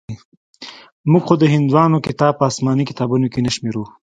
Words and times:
موږ 1.11 1.23
خو 1.27 1.33
د 1.39 1.43
هندوانو 1.53 2.03
کتاب 2.07 2.33
په 2.37 2.43
اسماني 2.51 2.83
کتابونو 2.89 3.25
کښې 3.33 3.41
نه 3.45 3.51
شمېرو. 3.55 3.83